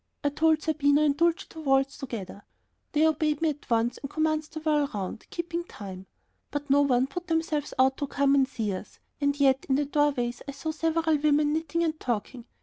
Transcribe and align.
I 0.23 0.29
told 0.29 0.63
Zerbino 0.63 1.03
and 1.05 1.15
Dulcie 1.15 1.45
to 1.49 1.59
waltz 1.61 1.95
together. 1.99 2.41
They 2.93 3.05
obeyed 3.05 3.39
me 3.39 3.49
at 3.51 3.69
once 3.69 3.99
and 3.99 4.09
commenced 4.09 4.53
to 4.53 4.59
whirl 4.59 4.89
round, 4.95 5.27
keeping 5.29 5.63
time. 5.63 6.07
But 6.49 6.71
no 6.71 6.81
one 6.81 7.05
put 7.05 7.27
themselves 7.27 7.75
out 7.77 7.97
to 7.97 8.07
come 8.07 8.33
and 8.33 8.47
see 8.47 8.73
us, 8.73 8.97
and 9.21 9.39
yet 9.39 9.63
in 9.65 9.75
the 9.75 9.85
doorways 9.85 10.41
I 10.47 10.53
saw 10.53 10.71
several 10.71 11.19
women 11.19 11.53
knitting 11.53 11.83
and 11.83 11.99
talking. 11.99 12.45